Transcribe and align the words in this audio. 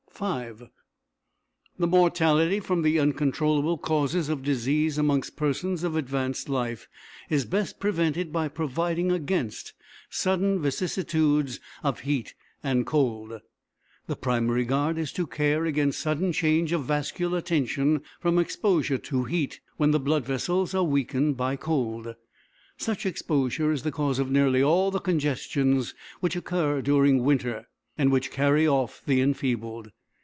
V 0.21 0.51
The 1.79 1.87
mortality 1.87 2.59
from 2.59 2.83
the 2.83 2.99
uncontrollable 2.99 3.79
causes 3.79 4.29
of 4.29 4.43
disease 4.43 4.99
amongst 4.99 5.35
persons 5.35 5.83
of 5.83 5.95
advanced 5.95 6.47
life 6.47 6.87
is 7.31 7.43
best 7.43 7.79
prevented 7.79 8.31
by 8.31 8.47
providing 8.47 9.11
against 9.11 9.73
sudden 10.11 10.61
vicissitudes 10.61 11.59
of 11.81 12.01
heat 12.01 12.35
and 12.61 12.85
cold. 12.85 13.41
The 14.05 14.15
primary 14.15 14.63
care 14.63 14.95
is 14.95 15.11
to 15.13 15.25
guard 15.25 15.65
against 15.65 15.99
sudden 15.99 16.31
change 16.33 16.71
of 16.71 16.85
vascular 16.85 17.41
tension 17.41 18.01
from 18.19 18.37
exposure 18.37 18.99
to 18.99 19.23
heat 19.23 19.59
when 19.77 19.89
the 19.89 19.99
blood 19.99 20.25
vessels 20.25 20.75
are 20.75 20.83
weakened 20.83 21.35
by 21.35 21.55
cold. 21.55 22.13
Such 22.77 23.07
exposure 23.07 23.71
is 23.71 23.81
the 23.81 23.91
cause 23.91 24.19
of 24.19 24.29
nearly 24.29 24.61
all 24.61 24.91
the 24.91 24.99
congestions 24.99 25.95
which 26.19 26.35
occur 26.35 26.83
during 26.83 27.23
winter, 27.23 27.67
and 27.97 28.11
which 28.11 28.29
carry 28.29 28.67
off 28.67 29.01
the 29.07 29.19
enfeebled. 29.19 29.89